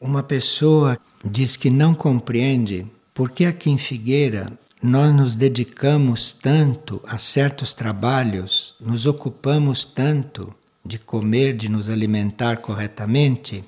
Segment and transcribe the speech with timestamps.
[0.00, 4.50] Uma pessoa diz que não compreende por que aqui em Figueira
[4.82, 12.62] nós nos dedicamos tanto a certos trabalhos, nos ocupamos tanto de comer, de nos alimentar
[12.62, 13.62] corretamente,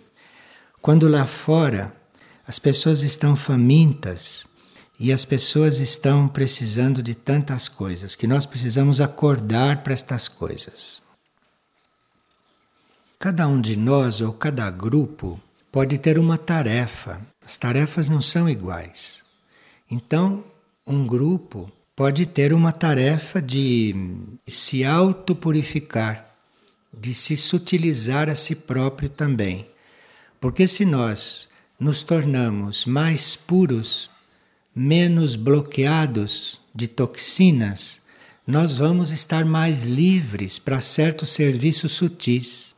[0.81, 1.95] quando lá fora
[2.49, 4.47] as pessoas estão famintas
[4.99, 11.03] e as pessoas estão precisando de tantas coisas que nós precisamos acordar para estas coisas.
[13.19, 15.39] Cada um de nós ou cada grupo
[15.73, 17.21] pode ter uma tarefa.
[17.45, 19.25] As tarefas não são iguais.
[19.91, 20.45] Então,
[20.87, 23.95] um grupo pode ter uma tarefa de
[24.47, 26.31] se autopurificar,
[26.93, 29.67] de se sutilizar a si próprio também.
[30.39, 31.49] Porque se nós
[31.81, 34.11] nos tornamos mais puros,
[34.75, 38.03] menos bloqueados de toxinas,
[38.47, 42.75] nós vamos estar mais livres para certos serviços sutis.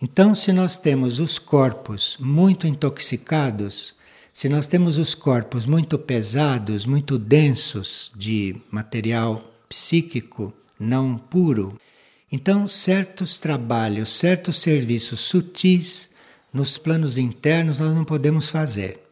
[0.00, 3.94] Então, se nós temos os corpos muito intoxicados,
[4.32, 11.80] se nós temos os corpos muito pesados, muito densos de material psíquico não puro,
[12.30, 16.10] então certos trabalhos, certos serviços sutis
[16.52, 19.04] nos planos internos nós não podemos fazer.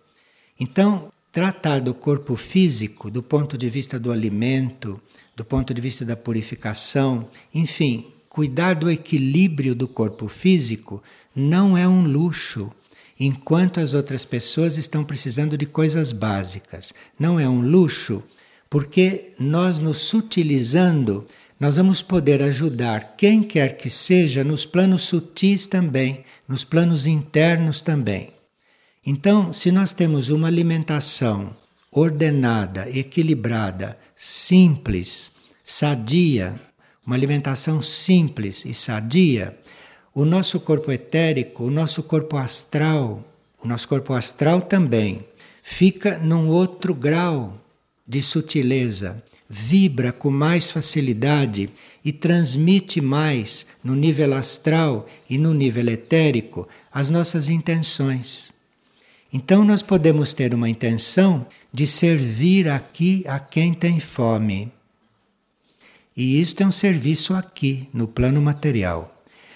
[0.59, 5.01] Então, tratar do corpo físico do ponto de vista do alimento,
[5.35, 8.07] do ponto de vista da purificação, enfim,
[8.37, 11.03] cuidar do equilíbrio do corpo físico
[11.35, 12.71] não é um luxo,
[13.19, 16.93] enquanto as outras pessoas estão precisando de coisas básicas.
[17.19, 18.23] Não é um luxo,
[18.69, 21.27] porque nós nos sutilizando,
[21.59, 27.81] nós vamos poder ajudar quem quer que seja nos planos sutis também, nos planos internos
[27.81, 28.35] também.
[29.07, 31.57] Então, se nós temos uma alimentação
[31.91, 35.33] ordenada, equilibrada, simples,
[35.65, 36.61] sadia,
[37.07, 39.57] uma alimentação simples e sadia,
[40.13, 43.23] o nosso corpo etérico, o nosso corpo astral,
[43.63, 45.25] o nosso corpo astral também
[45.63, 47.61] fica num outro grau
[48.07, 51.71] de sutileza, vibra com mais facilidade
[52.05, 58.53] e transmite mais no nível astral e no nível etérico as nossas intenções.
[59.33, 64.73] Então nós podemos ter uma intenção de servir aqui a quem tem fome.
[66.17, 69.13] E isto é um serviço aqui, no plano material.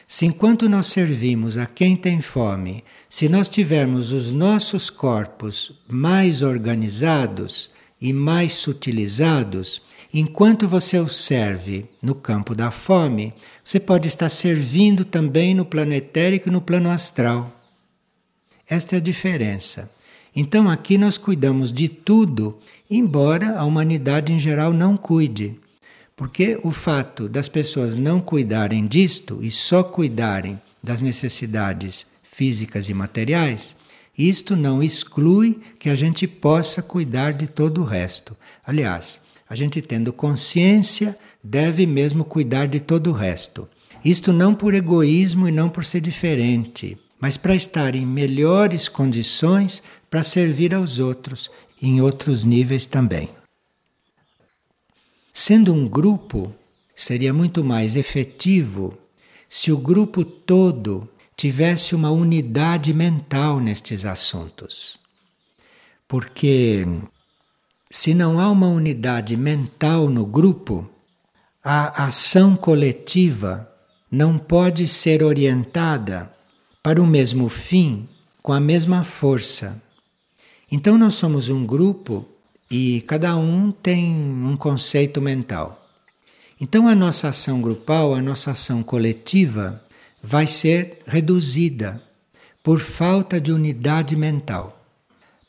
[0.06, 6.42] Se enquanto nós servimos a quem tem fome, se nós tivermos os nossos corpos mais
[6.42, 9.80] organizados e mais sutilizados,
[10.12, 13.32] enquanto você os serve no campo da fome,
[13.64, 17.56] você pode estar servindo também no plano etérico e no plano astral.
[18.68, 19.90] Esta é a diferença.
[20.34, 22.58] Então aqui nós cuidamos de tudo,
[22.90, 25.58] embora a humanidade em geral não cuide.
[26.20, 32.92] Porque o fato das pessoas não cuidarem disto e só cuidarem das necessidades físicas e
[32.92, 33.74] materiais,
[34.18, 38.36] isto não exclui que a gente possa cuidar de todo o resto.
[38.66, 43.66] Aliás, a gente tendo consciência deve mesmo cuidar de todo o resto.
[44.04, 49.82] Isto não por egoísmo e não por ser diferente, mas para estar em melhores condições
[50.10, 51.50] para servir aos outros
[51.80, 53.30] em outros níveis também.
[55.32, 56.52] Sendo um grupo,
[56.94, 58.96] seria muito mais efetivo
[59.48, 64.98] se o grupo todo tivesse uma unidade mental nestes assuntos.
[66.06, 66.86] Porque
[67.88, 70.88] se não há uma unidade mental no grupo,
[71.62, 73.70] a ação coletiva
[74.10, 76.30] não pode ser orientada
[76.82, 78.08] para o mesmo fim
[78.42, 79.82] com a mesma força.
[80.70, 82.26] Então, nós somos um grupo
[82.70, 85.88] e cada um tem um conceito mental.
[86.60, 89.82] Então a nossa ação grupal, a nossa ação coletiva
[90.22, 92.00] vai ser reduzida
[92.62, 94.76] por falta de unidade mental.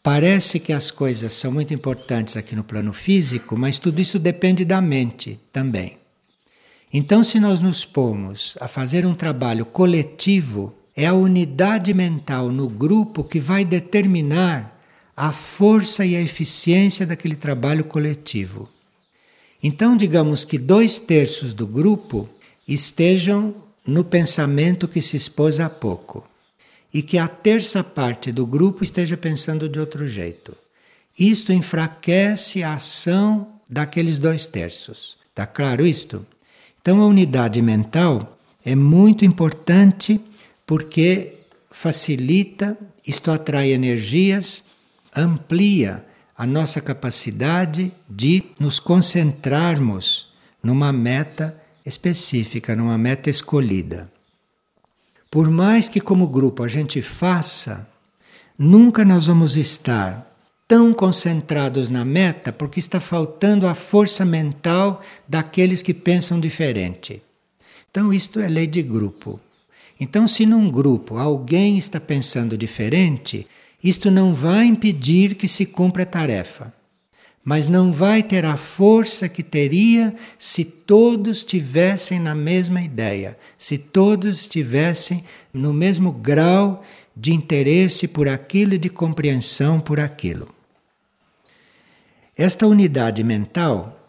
[0.01, 4.65] Parece que as coisas são muito importantes aqui no plano físico, mas tudo isso depende
[4.65, 5.97] da mente também.
[6.91, 12.67] Então, se nós nos pomos a fazer um trabalho coletivo, é a unidade mental no
[12.67, 14.70] grupo que vai determinar
[15.21, 18.67] a força e a eficiência daquele trabalho coletivo.
[19.61, 22.27] Então, digamos que dois terços do grupo
[22.67, 23.53] estejam
[23.85, 26.27] no pensamento que se expôs há pouco
[26.91, 30.57] e que a terça parte do grupo esteja pensando de outro jeito.
[31.19, 35.19] Isto enfraquece a ação daqueles dois terços.
[35.29, 36.25] Está claro isto?
[36.81, 40.19] Então, a unidade mental é muito importante
[40.65, 41.33] porque
[41.69, 42.75] facilita,
[43.05, 44.70] isto atrai energias
[45.15, 46.05] amplia
[46.37, 50.29] a nossa capacidade de nos concentrarmos
[50.63, 51.55] numa meta
[51.85, 54.11] específica, numa meta escolhida.
[55.29, 57.87] Por mais que, como grupo, a gente faça,
[58.57, 60.27] nunca nós vamos estar
[60.67, 67.21] tão concentrados na meta porque está faltando a força mental daqueles que pensam diferente.
[67.89, 69.39] Então, isto é lei de grupo.
[69.99, 73.47] Então, se num grupo alguém está pensando diferente,
[73.83, 76.73] isto não vai impedir que se cumpra a tarefa,
[77.43, 83.77] mas não vai ter a força que teria se todos tivessem na mesma ideia, se
[83.77, 86.83] todos estivessem no mesmo grau
[87.15, 90.53] de interesse por aquilo e de compreensão por aquilo.
[92.37, 93.99] Esta unidade mental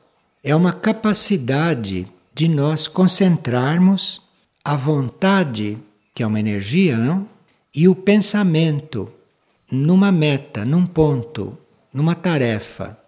[0.44, 4.20] é uma capacidade de nós concentrarmos
[4.64, 5.78] a vontade,
[6.14, 7.28] que é uma energia, não?
[7.74, 9.10] E o pensamento
[9.72, 11.56] numa meta, num ponto,
[11.94, 12.98] numa tarefa.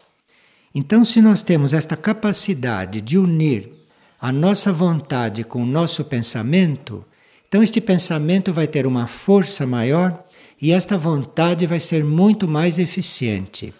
[0.74, 3.70] Então, se nós temos esta capacidade de unir
[4.18, 7.04] a nossa vontade com o nosso pensamento,
[7.46, 10.24] então este pensamento vai ter uma força maior
[10.60, 13.74] e esta vontade vai ser muito mais eficiente.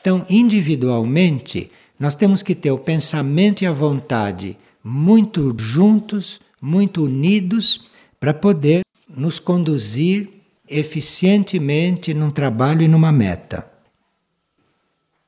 [0.00, 7.82] Então, individualmente, nós temos que ter o pensamento e a vontade muito juntos, muito unidos,
[8.18, 8.80] para poder
[9.14, 10.39] nos conduzir
[10.70, 13.68] eficientemente num trabalho e numa meta.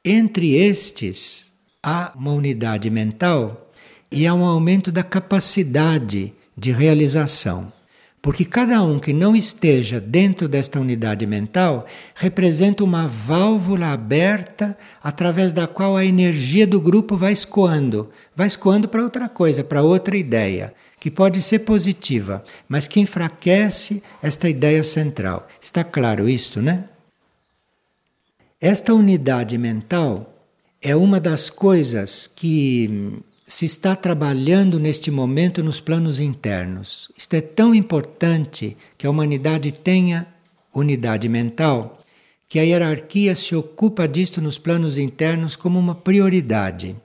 [0.04, 1.52] Entre estes,
[1.82, 3.70] há uma unidade mental
[4.10, 7.72] e há um aumento da capacidade de realização.
[8.22, 11.84] Porque cada um que não esteja dentro desta unidade mental
[12.14, 18.88] representa uma válvula aberta através da qual a energia do grupo vai escoando, vai escoando
[18.88, 24.84] para outra coisa, para outra ideia, que pode ser positiva, mas que enfraquece esta ideia
[24.84, 25.48] central.
[25.60, 26.84] Está claro isto, né?
[28.60, 30.46] Esta unidade mental
[30.80, 33.20] é uma das coisas que
[33.52, 37.10] se está trabalhando neste momento nos planos internos.
[37.14, 40.26] Isto é tão importante que a humanidade tenha
[40.74, 42.00] unidade mental,
[42.48, 46.96] que a hierarquia se ocupa disto nos planos internos como uma prioridade.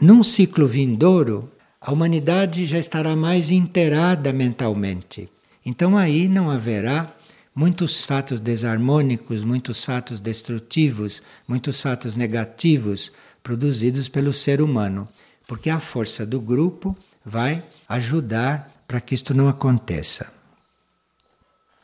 [0.00, 5.28] Num ciclo vindouro, a humanidade já estará mais inteirada mentalmente.
[5.64, 7.14] Então aí não haverá
[7.54, 13.12] muitos fatos desarmônicos, muitos fatos destrutivos, muitos fatos negativos
[13.42, 15.06] produzidos pelo ser humano
[15.46, 20.32] porque a força do grupo vai ajudar para que isto não aconteça.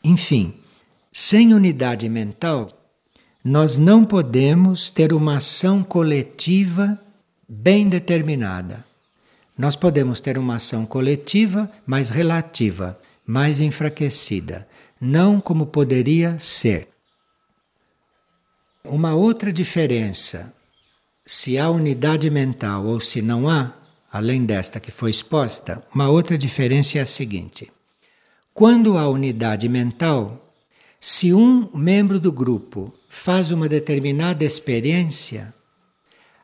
[0.02, 0.54] Enfim,
[1.12, 2.72] sem unidade mental,
[3.44, 6.98] nós não podemos ter uma ação coletiva
[7.48, 8.84] bem determinada.
[9.56, 14.66] Nós podemos ter uma ação coletiva mais relativa, mais enfraquecida,
[15.00, 16.88] não como poderia ser.
[18.84, 20.54] Uma outra diferença
[21.32, 23.72] se há unidade mental ou se não há,
[24.10, 27.70] além desta que foi exposta, uma outra diferença é a seguinte:
[28.52, 30.52] quando há unidade mental,
[30.98, 35.54] se um membro do grupo faz uma determinada experiência,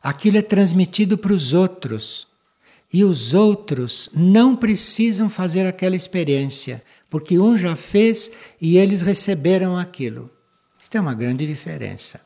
[0.01, 2.25] aquilo é transmitido para os outros.
[2.91, 8.31] E os outros não precisam fazer aquela experiência, porque um já fez
[8.61, 10.31] e eles receberam aquilo.
[10.79, 12.25] Isto é uma grande diferença.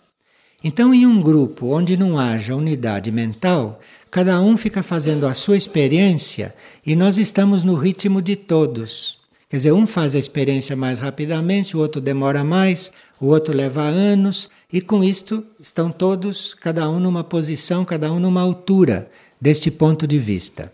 [0.64, 3.80] Então, em um grupo onde não haja unidade mental,
[4.12, 6.54] cada um fica fazendo a sua experiência
[6.86, 9.18] e nós estamos no ritmo de todos.
[9.50, 13.82] Quer dizer, um faz a experiência mais rapidamente, o outro demora mais, o outro leva
[13.82, 19.10] anos, e com isto estão todos, cada um numa posição, cada um numa altura
[19.42, 20.72] deste ponto de vista.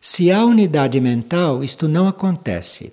[0.00, 2.92] Se há unidade mental, isto não acontece.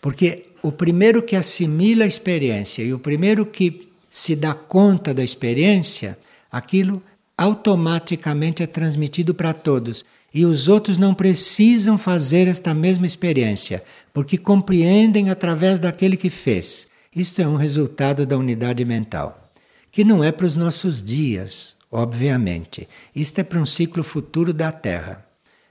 [0.00, 5.22] Porque o primeiro que assimila a experiência e o primeiro que se dá conta da
[5.22, 6.18] experiência,
[6.50, 7.02] aquilo
[7.36, 10.04] automaticamente é transmitido para todos.
[10.32, 13.82] E os outros não precisam fazer esta mesma experiência,
[14.12, 16.88] porque compreendem através daquele que fez.
[17.14, 19.50] Isto é um resultado da unidade mental,
[19.90, 22.88] que não é para os nossos dias, obviamente.
[23.14, 25.24] Isto é para um ciclo futuro da Terra.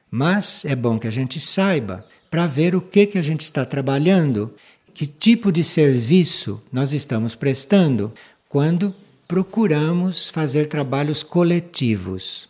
[0.09, 3.65] Mas é bom que a gente saiba para ver o que, que a gente está
[3.65, 4.53] trabalhando,
[4.95, 8.13] que tipo de serviço nós estamos prestando
[8.47, 8.95] quando
[9.27, 12.47] procuramos fazer trabalhos coletivos.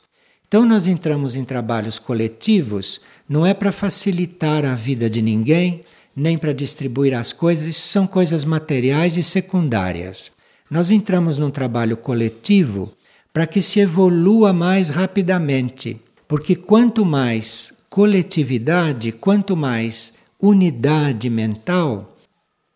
[0.48, 5.84] Então, nós entramos em trabalhos coletivos não é para facilitar a vida de ninguém,
[6.16, 10.32] nem para distribuir as coisas, isso são coisas materiais e secundárias.
[10.70, 12.94] Nós entramos num trabalho coletivo
[13.34, 22.15] para que se evolua mais rapidamente, porque quanto mais coletividade, quanto mais unidade mental,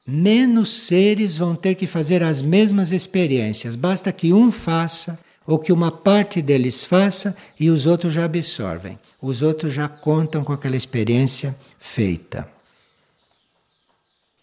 [0.09, 3.75] menos seres vão ter que fazer as mesmas experiências.
[3.75, 8.99] Basta que um faça ou que uma parte deles faça e os outros já absorvem.
[9.21, 12.47] Os outros já contam com aquela experiência feita.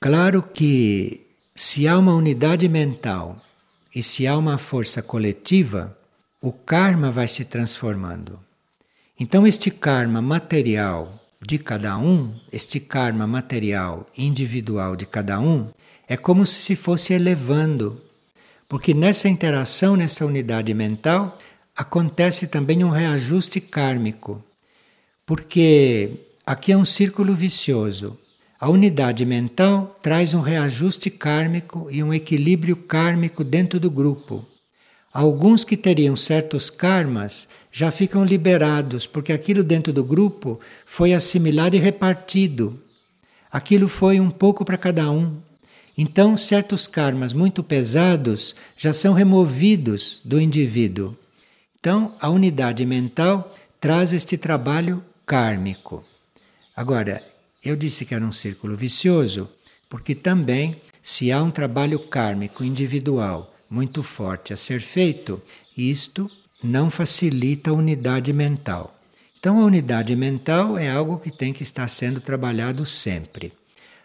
[0.00, 3.40] Claro que se há uma unidade mental
[3.94, 5.96] e se há uma força coletiva,
[6.40, 8.38] o karma vai se transformando.
[9.18, 15.68] Então, este karma material de cada um, este karma material individual de cada um,
[16.08, 18.00] é como se fosse elevando.
[18.68, 21.38] Porque nessa interação, nessa unidade mental,
[21.76, 24.42] acontece também um reajuste kármico.
[25.24, 26.12] Porque
[26.44, 28.18] aqui é um círculo vicioso.
[28.58, 34.44] A unidade mental traz um reajuste kármico e um equilíbrio kármico dentro do grupo.
[35.12, 41.76] Alguns que teriam certos karmas já ficam liberados, porque aquilo dentro do grupo foi assimilado
[41.76, 42.80] e repartido.
[43.52, 45.36] Aquilo foi um pouco para cada um.
[45.94, 51.14] Então, certos karmas muito pesados já são removidos do indivíduo.
[51.78, 56.02] Então, a unidade mental traz este trabalho kármico.
[56.74, 57.22] Agora,
[57.62, 59.50] eu disse que era um círculo vicioso,
[59.86, 65.42] porque também, se há um trabalho kármico individual muito forte a ser feito,
[65.76, 66.30] isto
[66.62, 68.98] não facilita a unidade mental.
[69.38, 73.52] Então, a unidade mental é algo que tem que estar sendo trabalhado sempre.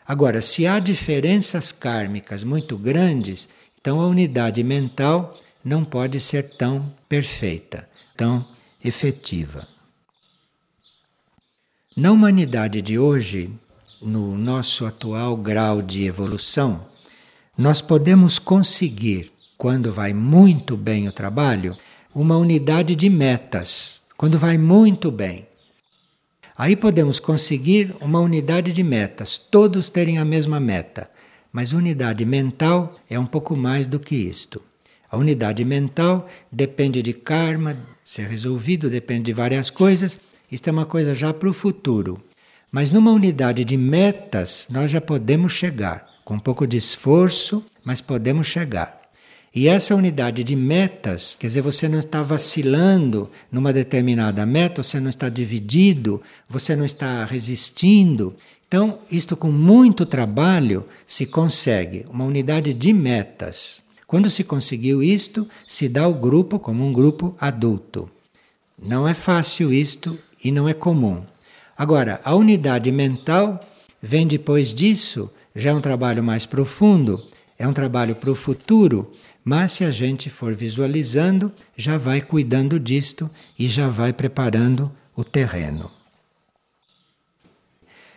[0.05, 6.93] Agora, se há diferenças kármicas muito grandes, então a unidade mental não pode ser tão
[7.07, 8.45] perfeita, tão
[8.83, 9.67] efetiva.
[11.95, 13.51] Na humanidade de hoje,
[14.01, 16.85] no nosso atual grau de evolução,
[17.57, 21.77] nós podemos conseguir, quando vai muito bem o trabalho,
[22.13, 24.01] uma unidade de metas.
[24.17, 25.47] Quando vai muito bem.
[26.57, 31.09] Aí podemos conseguir uma unidade de metas, todos terem a mesma meta.
[31.51, 34.61] Mas unidade mental é um pouco mais do que isto.
[35.09, 40.19] A unidade mental depende de karma ser resolvido, depende de várias coisas
[40.51, 42.21] isto é uma coisa já para o futuro.
[42.69, 46.05] Mas numa unidade de metas, nós já podemos chegar.
[46.25, 49.00] Com um pouco de esforço, mas podemos chegar.
[49.53, 54.97] E essa unidade de metas, quer dizer, você não está vacilando numa determinada meta, você
[54.97, 58.33] não está dividido, você não está resistindo.
[58.65, 63.83] Então, isto com muito trabalho se consegue, uma unidade de metas.
[64.07, 68.09] Quando se conseguiu isto, se dá o grupo como um grupo adulto.
[68.81, 71.23] Não é fácil isto e não é comum.
[71.77, 73.59] Agora, a unidade mental
[74.01, 77.21] vem depois disso, já é um trabalho mais profundo,
[77.61, 79.11] é um trabalho para o futuro,
[79.45, 85.23] mas se a gente for visualizando, já vai cuidando disto e já vai preparando o
[85.23, 85.91] terreno.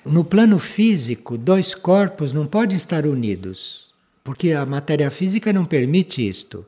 [0.02, 6.26] No plano físico, dois corpos não podem estar unidos, porque a matéria física não permite
[6.26, 6.64] isto.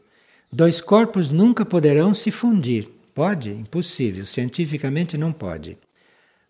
[0.53, 2.91] Dois corpos nunca poderão se fundir.
[3.15, 3.49] Pode?
[3.49, 4.27] Impossível.
[4.27, 5.79] Cientificamente não pode.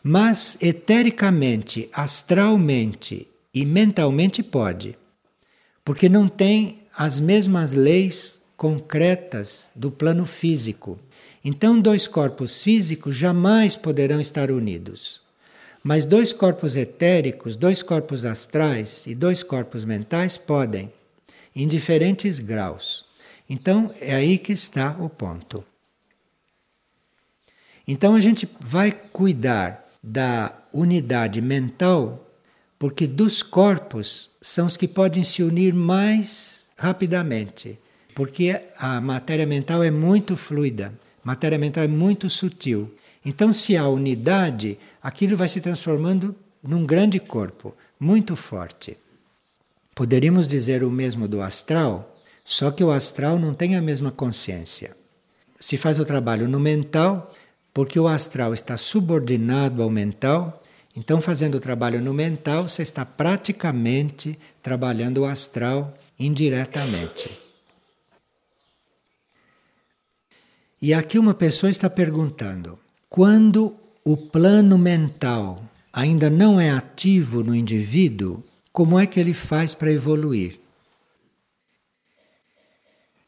[0.02, 4.96] Mas etericamente, astralmente e mentalmente pode.
[5.86, 10.98] Porque não tem as mesmas leis concretas do plano físico.
[11.44, 15.22] Então, dois corpos físicos jamais poderão estar unidos.
[15.84, 20.92] Mas dois corpos etéricos, dois corpos astrais e dois corpos mentais podem,
[21.54, 23.04] em diferentes graus.
[23.48, 25.64] Então, é aí que está o ponto.
[27.86, 32.25] Então a gente vai cuidar da unidade mental,
[32.78, 37.78] porque dos corpos são os que podem se unir mais rapidamente,
[38.14, 40.92] porque a matéria mental é muito fluida,
[41.24, 42.92] a matéria mental é muito sutil.
[43.24, 48.96] Então, se há unidade, aquilo vai se transformando num grande corpo, muito forte.
[49.94, 52.14] Poderíamos dizer o mesmo do astral,
[52.44, 54.96] só que o astral não tem a mesma consciência.
[55.58, 57.32] Se faz o trabalho no mental,
[57.72, 60.62] porque o astral está subordinado ao mental.
[60.96, 67.30] Então, fazendo o trabalho no mental, você está praticamente trabalhando o astral indiretamente.
[70.80, 72.78] E aqui uma pessoa está perguntando:
[73.10, 75.62] quando o plano mental
[75.92, 80.58] ainda não é ativo no indivíduo, como é que ele faz para evoluir?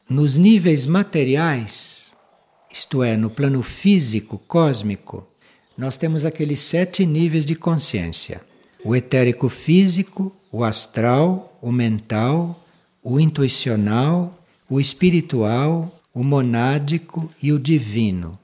[0.09, 2.15] Nos níveis materiais,
[2.71, 5.28] isto é, no plano físico, cósmico,
[5.79, 8.41] nós temos aqueles sete níveis de consciência:
[8.83, 12.67] o etérico físico, o astral, o mental,
[13.01, 14.37] o intuicional,
[14.69, 18.37] o espiritual, o monádico e o divino.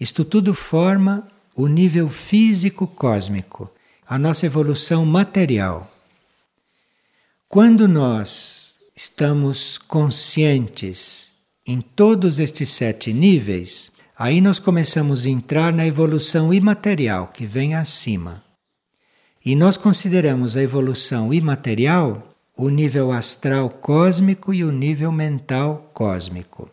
[0.00, 3.70] Isto tudo forma o nível físico cósmico,
[4.04, 5.88] a nossa evolução material.
[7.48, 15.86] Quando nós estamos conscientes em todos estes sete níveis, aí nós começamos a entrar na
[15.86, 18.44] evolução imaterial que vem acima.
[19.42, 26.68] E nós consideramos a evolução imaterial o nível astral cósmico e o nível mental cósmico.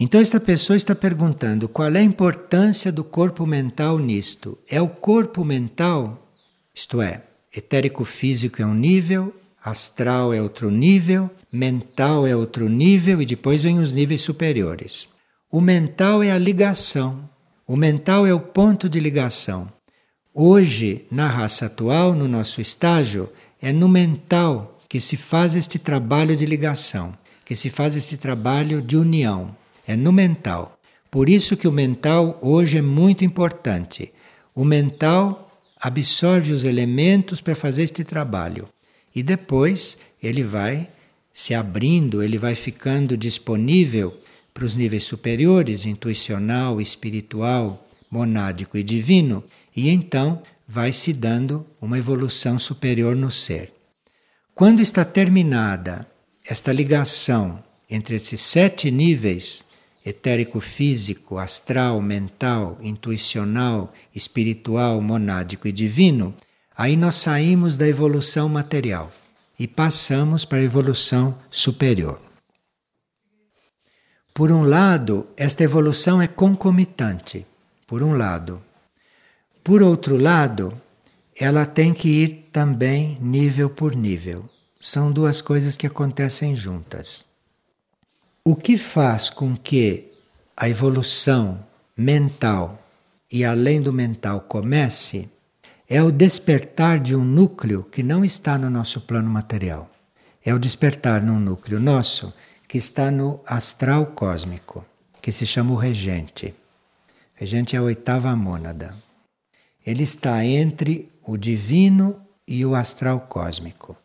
[0.00, 4.56] Então, esta pessoa está perguntando qual é a importância do corpo mental nisto.
[4.66, 6.18] É o corpo mental,
[6.74, 7.22] isto é,
[7.54, 9.30] etérico físico é um nível,
[9.62, 15.12] astral é outro nível, mental é outro nível e depois vem os níveis superiores.
[15.54, 17.30] O mental é a ligação,
[17.64, 19.70] o mental é o ponto de ligação.
[20.34, 23.30] Hoje, na raça atual, no nosso estágio,
[23.62, 28.82] é no mental que se faz este trabalho de ligação, que se faz este trabalho
[28.82, 29.56] de união.
[29.86, 30.76] É no mental.
[31.08, 34.12] Por isso que o mental hoje é muito importante.
[34.56, 38.68] O mental absorve os elementos para fazer este trabalho
[39.14, 40.88] e depois ele vai
[41.32, 44.18] se abrindo, ele vai ficando disponível
[44.54, 49.42] para os níveis superiores, intuicional, espiritual, monádico e divino,
[49.76, 53.74] e então vai se dando uma evolução superior no ser.
[54.54, 56.06] Quando está terminada
[56.48, 59.64] esta ligação entre esses sete níveis
[60.04, 66.34] etérico físico, astral, mental, intuicional, espiritual, monádico e divino,
[66.76, 69.10] aí nós saímos da evolução material
[69.58, 72.23] e passamos para a evolução superior.
[74.34, 77.46] Por um lado, esta evolução é concomitante,
[77.86, 78.60] por um lado.
[79.62, 80.74] Por outro lado,
[81.38, 84.50] ela tem que ir também nível por nível.
[84.80, 87.26] São duas coisas que acontecem juntas.
[88.44, 90.12] O que faz com que
[90.56, 91.64] a evolução
[91.96, 92.82] mental
[93.30, 95.30] e além do mental comece
[95.88, 99.88] é o despertar de um núcleo que não está no nosso plano material.
[100.44, 102.34] É o despertar num núcleo nosso
[102.74, 104.84] que está no astral cósmico,
[105.22, 106.46] que se chama o regente.
[106.46, 106.54] O
[107.36, 108.92] regente é a oitava mônada.
[109.86, 113.96] Ele está entre o divino e o astral cósmico.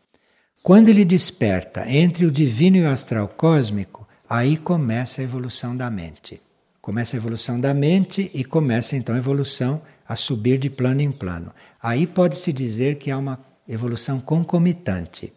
[0.62, 5.90] Quando ele desperta entre o divino e o astral cósmico, aí começa a evolução da
[5.90, 6.40] mente.
[6.80, 11.12] Começa a evolução da mente e começa então a evolução a subir de plano em
[11.12, 11.52] plano.
[11.82, 15.34] Aí pode-se dizer que há uma evolução concomitante,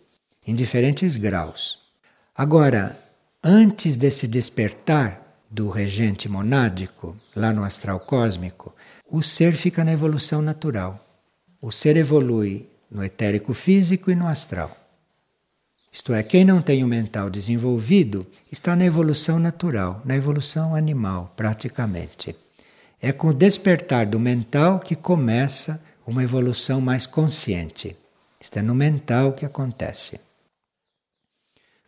[0.46, 1.80] em diferentes graus.
[2.36, 3.01] Agora,
[3.42, 8.74] antes desse despertar do regente monádico, lá no astral cósmico,
[9.10, 11.04] o ser fica na evolução natural.
[11.60, 14.76] O ser evolui no etérico físico e no astral.
[15.92, 21.32] Isto é, quem não tem o mental desenvolvido está na evolução natural, na evolução animal,
[21.36, 22.34] praticamente.
[23.00, 27.96] É com o despertar do mental que começa uma evolução mais consciente.
[28.40, 30.18] Isto é no mental que acontece.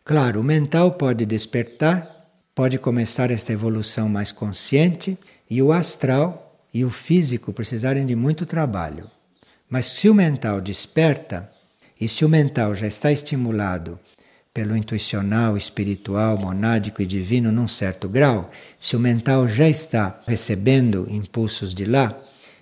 [0.07, 5.17] Claro, o mental pode despertar, pode começar esta evolução mais consciente,
[5.49, 9.09] e o astral e o físico precisarem de muito trabalho.
[9.67, 11.49] Mas se o mental desperta,
[11.99, 13.97] e se o mental já está estimulado
[14.53, 21.07] pelo intuicional, espiritual, monádico e divino num certo grau, se o mental já está recebendo
[21.09, 22.15] impulsos de lá,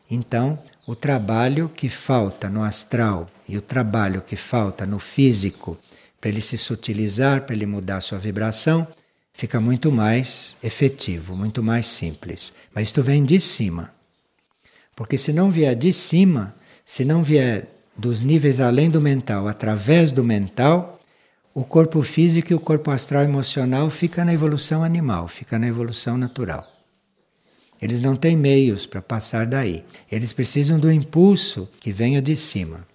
[0.10, 5.78] então o trabalho que falta no astral e o trabalho que falta no físico
[6.24, 8.88] para ele se sutilizar, para ele mudar sua vibração,
[9.34, 12.54] fica muito mais efetivo, muito mais simples.
[12.74, 13.94] Mas isto vem de cima.
[14.96, 16.56] Porque se não vier de cima,
[16.86, 20.98] se não vier dos níveis além do mental, através do mental,
[21.54, 26.18] o corpo físico e o corpo astral emocional fica na evolução animal, fica na evolução
[26.18, 26.66] natural.
[27.82, 29.84] Eles não têm meios para passar daí.
[30.10, 32.86] Eles precisam do impulso que venha de cima.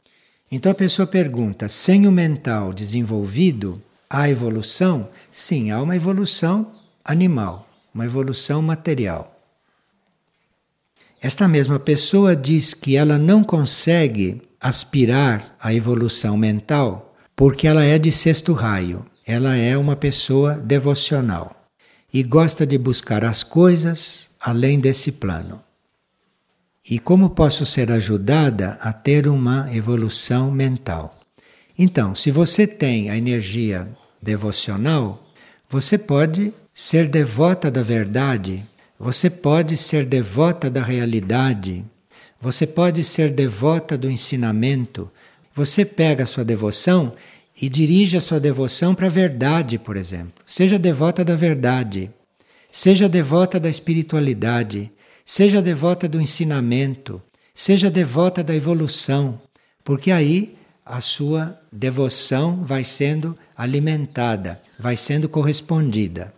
[0.51, 5.09] Então a pessoa pergunta: sem o mental desenvolvido, há evolução?
[5.31, 6.73] Sim, há uma evolução
[7.05, 9.35] animal, uma evolução material.
[11.21, 17.99] Esta mesma pessoa diz que ela não consegue aspirar à evolução mental porque ela é
[17.99, 21.59] de sexto raio, ela é uma pessoa devocional
[22.13, 25.63] e gosta de buscar as coisas além desse plano.
[26.91, 31.19] E como posso ser ajudada a ter uma evolução mental?
[31.79, 33.89] Então, se você tem a energia
[34.23, 35.23] devocional,
[35.69, 38.65] você pode ser devota da verdade,
[38.99, 41.85] você pode ser devota da realidade,
[42.41, 45.11] você pode ser devota do ensinamento.
[45.55, 47.15] Você pega a sua devoção
[47.61, 50.33] e dirige a sua devoção para a verdade, por exemplo.
[50.47, 52.11] Seja devota da verdade.
[52.71, 54.91] Seja devota da espiritualidade.
[55.31, 57.21] Seja devota do ensinamento.
[57.55, 59.39] Seja devota da evolução.
[59.85, 66.33] Porque aí a sua devoção vai sendo alimentada, vai sendo correspondida.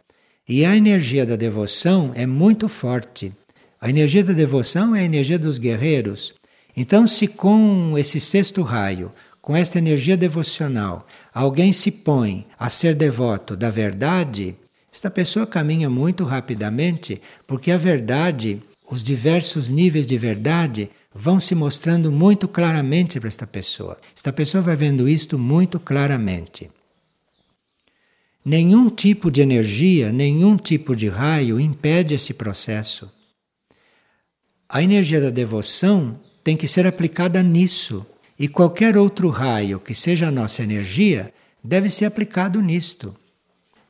[0.49, 3.33] E a energia da devoção é muito forte.
[3.81, 6.35] A energia da devoção é a energia dos guerreiros.
[6.77, 12.97] Então, se com esse sexto raio, com esta energia devocional, alguém se põe a ser
[12.97, 14.57] devoto da verdade,
[14.93, 21.55] esta pessoa caminha muito rapidamente, porque a verdade, os diversos níveis de verdade, vão se
[21.55, 23.99] mostrando muito claramente para esta pessoa.
[24.15, 26.71] Esta pessoa vai vendo isto muito claramente.
[28.45, 33.11] Nenhum tipo de energia, nenhum tipo de raio impede esse processo.
[34.69, 38.05] A energia da devoção tem que ser aplicada nisso.
[38.39, 43.15] E qualquer outro raio que seja a nossa energia deve ser aplicado nisto.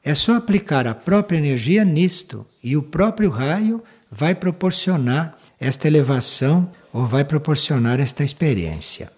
[0.02, 6.70] É só aplicar a própria energia nisto e o próprio raio vai proporcionar esta elevação
[6.92, 9.12] ou vai proporcionar esta experiência.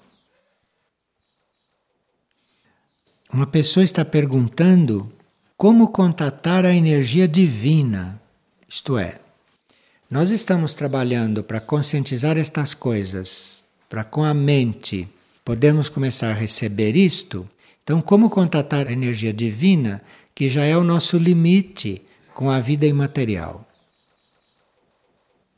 [3.33, 5.11] Uma pessoa está perguntando
[5.57, 8.21] como contatar a energia divina,
[8.69, 9.21] isto é,
[10.11, 15.09] nós estamos trabalhando para conscientizar estas coisas, para com a mente
[15.45, 17.49] podemos começar a receber isto.
[17.83, 20.03] Então, como contatar a energia divina,
[20.35, 22.03] que já é o nosso limite
[22.35, 23.67] com a vida imaterial?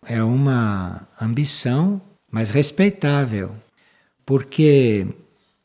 [0.06, 3.54] É uma ambição, mas respeitável,
[4.26, 5.06] porque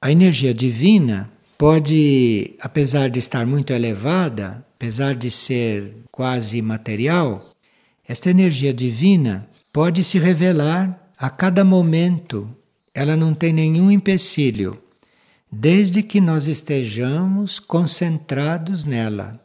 [0.01, 7.53] a energia divina pode, apesar de estar muito elevada, apesar de ser quase imaterial,
[8.07, 12.49] esta energia divina pode se revelar a cada momento,
[12.93, 14.81] ela não tem nenhum empecilho,
[15.51, 19.39] desde que nós estejamos concentrados nela.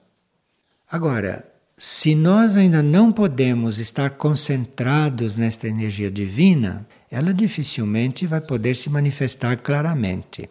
[0.91, 1.45] Agora,
[1.77, 8.89] se nós ainda não podemos estar concentrados nesta energia divina, ela dificilmente vai poder se
[8.89, 10.49] manifestar claramente.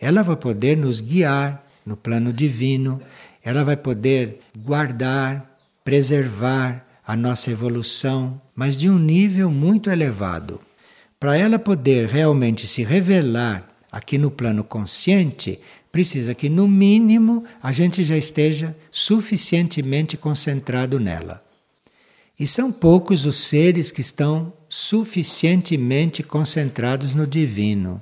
[0.00, 3.00] Ela vai poder nos guiar no plano divino,
[3.44, 10.60] ela vai poder guardar, preservar, a nossa evolução, mas de um nível muito elevado.
[11.18, 15.60] Para ela poder realmente se revelar aqui no plano consciente,
[15.92, 21.44] precisa que, no mínimo, a gente já esteja suficientemente concentrado nela.
[22.40, 28.00] E são poucos os seres que estão suficientemente concentrados no divino.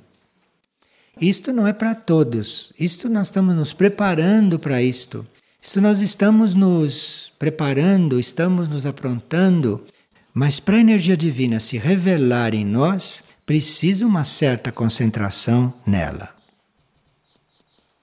[1.19, 5.27] Isto não é para todos, isto nós estamos nos preparando para isto.
[5.61, 9.85] Isto nós estamos nos preparando, estamos nos aprontando,
[10.33, 16.40] mas para a energia divina se revelar em nós, precisa uma certa concentração nela.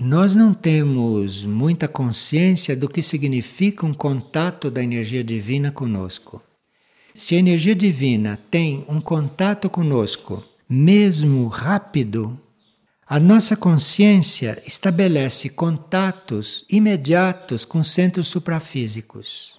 [0.00, 6.40] Nós não temos muita consciência do que significa um contato da energia divina conosco.
[7.16, 12.38] Se a energia divina tem um contato conosco, mesmo rápido,
[13.04, 19.58] a nossa consciência estabelece contatos imediatos com centros suprafísicos.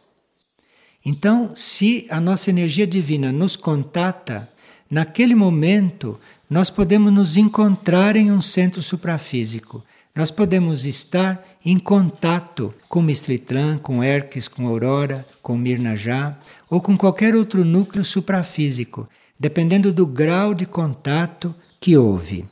[1.06, 4.49] Então, se a nossa energia divina nos contata,
[4.89, 6.17] naquele momento
[6.49, 9.84] nós podemos nos encontrar em um centro suprafísico.
[10.15, 16.38] Nós podemos estar em contato com Mistritlan, com Erques, com Aurora, com Mirnajá
[16.69, 19.08] ou com qualquer outro núcleo suprafísico,
[19.39, 22.45] dependendo do grau de contato que houve.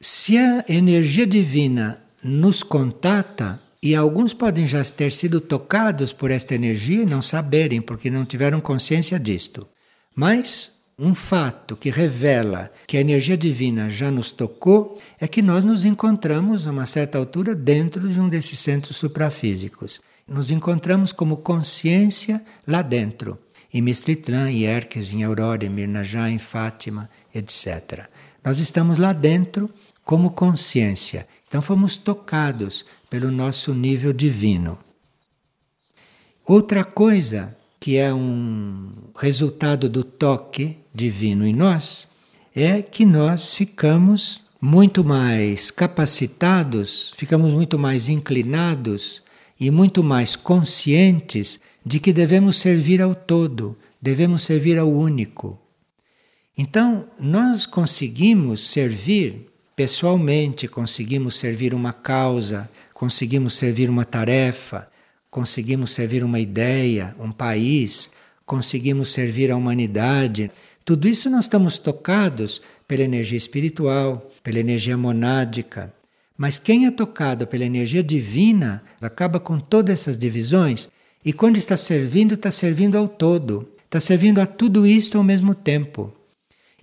[0.00, 6.54] Se a energia divina nos contata, e alguns podem já ter sido tocados por esta
[6.54, 9.66] energia e não saberem, porque não tiveram consciência disto.
[10.14, 15.62] Mas um fato que revela que a energia divina já nos tocou é que nós
[15.62, 20.00] nos encontramos a uma certa altura dentro de um desses centros suprafísicos.
[20.26, 23.38] Nos encontramos como consciência lá dentro.
[23.72, 28.08] Em Mistritlan, em Erques, em Aurora, em Mirnajá, em Fátima, etc.
[28.44, 29.70] Nós estamos lá dentro
[30.04, 31.28] como consciência.
[31.46, 34.76] Então fomos tocados pelo nosso nível divino.
[36.44, 42.08] Outra coisa que é um resultado do toque divino em nós
[42.54, 49.22] é que nós ficamos muito mais capacitados, ficamos muito mais inclinados
[49.60, 55.56] e muito mais conscientes de que devemos servir ao todo, devemos servir ao único.
[56.56, 64.88] Então, nós conseguimos servir pessoalmente, conseguimos servir uma causa, conseguimos servir uma tarefa,
[65.30, 68.10] conseguimos servir uma ideia, um país,
[68.48, 70.50] conseguimos servir a humanidade.
[70.88, 75.92] Tudo isso nós estamos tocados pela energia espiritual, pela energia monádica.
[76.34, 80.88] Mas quem é tocado pela energia divina acaba com todas essas divisões
[81.22, 85.54] e quando está servindo, está servindo ao todo, está servindo a tudo isto ao mesmo
[85.54, 86.10] tempo.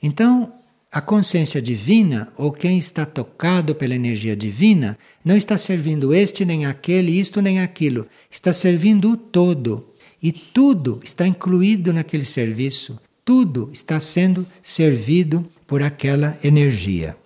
[0.03, 0.53] Então,
[0.91, 6.67] a consciência divina, ou quem está tocado pela energia divina, não está servindo este nem
[6.67, 8.05] aquele, isto nem aquilo.
[8.29, 9.95] Está servindo o todo.
[10.21, 12.99] E tudo está incluído naquele serviço.
[13.25, 17.17] Tudo está sendo servido por aquela energia.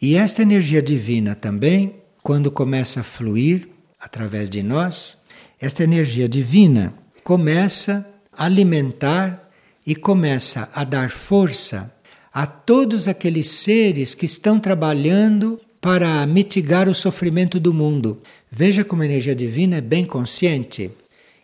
[0.00, 3.68] E esta energia divina também, quando começa a fluir
[4.00, 5.18] através de nós,
[5.60, 9.50] esta energia divina começa a alimentar
[9.86, 11.94] e começa a dar força
[12.32, 18.22] a todos aqueles seres que estão trabalhando para mitigar o sofrimento do mundo.
[18.50, 20.90] Veja como a energia divina é bem consciente.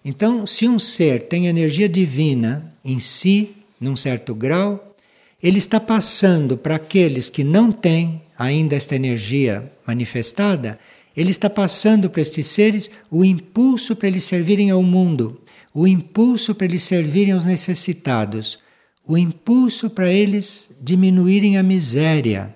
[0.05, 4.95] Então, se um ser tem energia divina em si, num certo grau,
[5.43, 10.79] ele está passando para aqueles que não têm ainda esta energia manifestada,
[11.17, 15.41] ele está passando para estes seres o impulso para eles servirem ao mundo,
[15.75, 18.59] o impulso para eles servirem aos necessitados,
[19.07, 22.55] o impulso para eles diminuírem a miséria.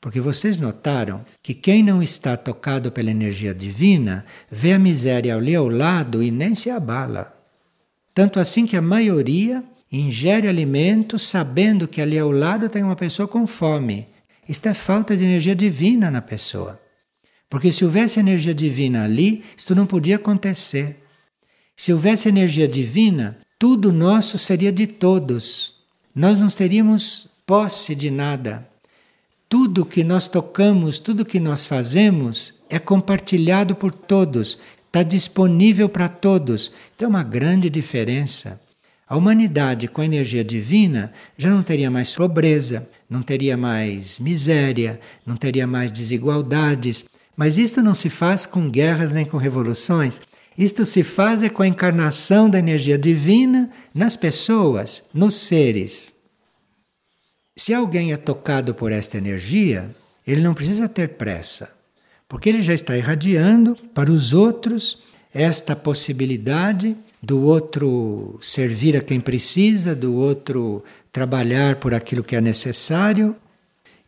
[0.00, 5.54] Porque vocês notaram que quem não está tocado pela energia divina vê a miséria ali
[5.54, 7.39] ao lado e nem se abala.
[8.20, 13.26] Tanto assim que a maioria ingere alimento sabendo que ali ao lado tem uma pessoa
[13.26, 14.06] com fome.
[14.46, 16.78] Isto é falta de energia divina na pessoa.
[17.48, 21.02] Porque se houvesse energia divina ali, isto não podia acontecer.
[21.74, 25.76] Se houvesse energia divina, tudo nosso seria de todos.
[26.14, 28.68] Nós não teríamos posse de nada.
[29.48, 34.58] Tudo que nós tocamos, tudo que nós fazemos é compartilhado por todos,
[34.90, 36.72] está disponível para todos.
[36.94, 38.60] Então é uma grande diferença.
[39.06, 45.00] A humanidade com a energia divina já não teria mais pobreza, não teria mais miséria,
[45.24, 47.04] não teria mais desigualdades,
[47.36, 50.20] mas isto não se faz com guerras nem com revoluções.
[50.58, 56.14] Isto se faz é com a encarnação da energia divina nas pessoas, nos seres.
[57.56, 59.94] Se alguém é tocado por esta energia,
[60.26, 61.72] ele não precisa ter pressa,
[62.30, 64.98] porque ele já está irradiando para os outros
[65.34, 72.40] esta possibilidade do outro servir a quem precisa, do outro trabalhar por aquilo que é
[72.40, 73.34] necessário,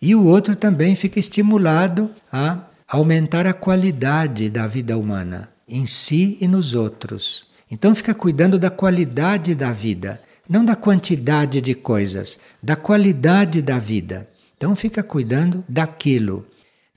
[0.00, 6.38] e o outro também fica estimulado a aumentar a qualidade da vida humana em si
[6.40, 7.44] e nos outros.
[7.68, 13.80] Então fica cuidando da qualidade da vida, não da quantidade de coisas, da qualidade da
[13.80, 14.28] vida.
[14.56, 16.46] Então fica cuidando daquilo.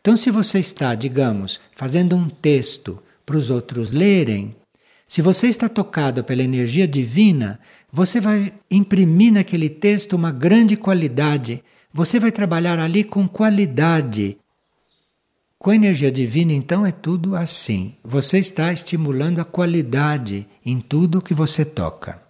[0.06, 4.56] Então se você está, digamos, fazendo um texto para os outros lerem,
[5.08, 7.60] se você está tocado pela energia divina,
[7.92, 11.64] você vai imprimir naquele texto uma grande qualidade.
[11.92, 14.38] Você vai trabalhar ali com qualidade,
[15.58, 17.96] com a energia divina, então, é tudo assim.
[18.04, 22.22] Você está estimulando a qualidade em tudo que você toca.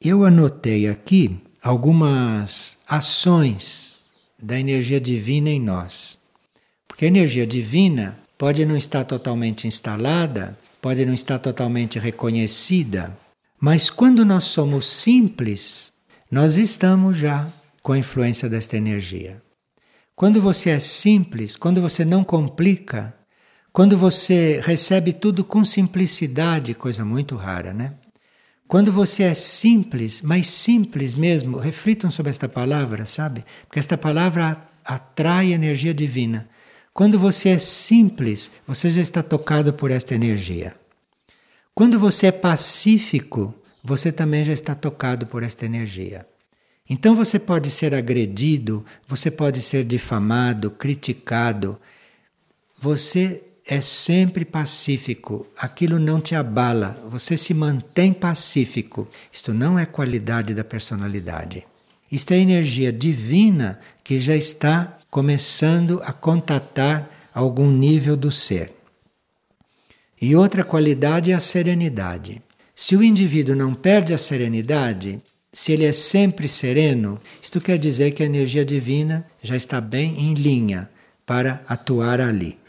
[0.00, 3.91] Eu anotei aqui algumas ações
[4.42, 6.18] da energia divina em nós.
[6.88, 13.16] Porque a energia divina pode não estar totalmente instalada, pode não estar totalmente reconhecida,
[13.60, 15.92] mas quando nós somos simples,
[16.28, 19.40] nós estamos já com a influência desta energia.
[20.16, 23.14] Quando você é simples, quando você não complica,
[23.72, 27.94] quando você recebe tudo com simplicidade, coisa muito rara, né?
[28.72, 33.44] Quando você é simples, mas simples mesmo, reflitam sobre esta palavra, sabe?
[33.66, 36.48] Porque esta palavra atrai energia divina.
[36.94, 40.74] Quando você é simples, você já está tocado por esta energia.
[41.74, 43.54] Quando você é pacífico,
[43.84, 46.26] você também já está tocado por esta energia.
[46.88, 51.78] Então você pode ser agredido, você pode ser difamado, criticado.
[52.80, 59.08] Você é sempre pacífico, aquilo não te abala, você se mantém pacífico.
[59.30, 61.64] Isto não é qualidade da personalidade.
[62.10, 68.74] Isto é energia divina que já está começando a contatar algum nível do ser.
[70.20, 72.42] E outra qualidade é a serenidade.
[72.74, 75.20] Se o indivíduo não perde a serenidade,
[75.52, 80.18] se ele é sempre sereno, isto quer dizer que a energia divina já está bem
[80.18, 80.88] em linha
[81.24, 82.61] para atuar ali.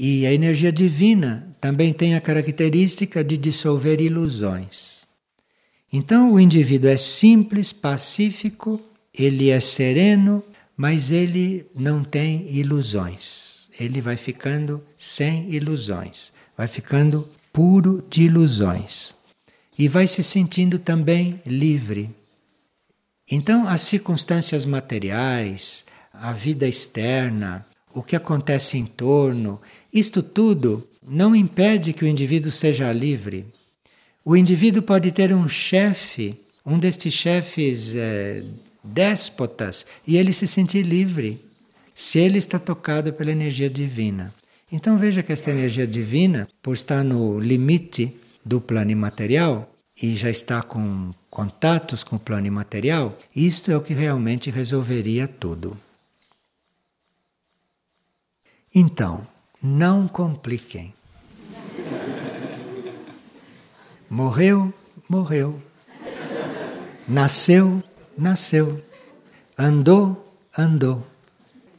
[0.00, 5.08] E a energia divina também tem a característica de dissolver ilusões.
[5.92, 8.80] Então o indivíduo é simples, pacífico,
[9.12, 10.44] ele é sereno,
[10.76, 13.68] mas ele não tem ilusões.
[13.80, 19.16] Ele vai ficando sem ilusões, vai ficando puro de ilusões
[19.76, 22.14] e vai se sentindo também livre.
[23.28, 29.60] Então, as circunstâncias materiais, a vida externa, o que acontece em torno,
[29.92, 33.46] isto tudo não impede que o indivíduo seja livre.
[34.24, 38.44] O indivíduo pode ter um chefe, um destes chefes é,
[38.84, 41.42] déspotas, e ele se sentir livre,
[41.94, 44.34] se ele está tocado pela energia divina.
[44.70, 50.30] Então veja que esta energia divina, por estar no limite do plano imaterial, e já
[50.30, 55.76] está com contatos com o plano imaterial, isto é o que realmente resolveria tudo.
[58.80, 59.26] Então,
[59.60, 60.94] não compliquem.
[64.08, 64.72] Morreu,
[65.08, 65.60] morreu.
[67.08, 67.82] Nasceu,
[68.16, 68.80] nasceu.
[69.58, 70.24] Andou,
[70.56, 71.04] andou.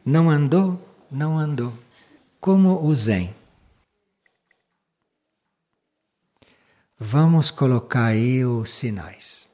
[0.03, 0.77] Não andou,
[1.09, 1.73] não andou.
[2.41, 3.33] Como o Zen.
[6.99, 9.49] Vamos colocar aí os sinais.